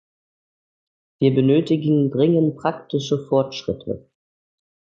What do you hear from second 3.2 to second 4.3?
Fortschritte.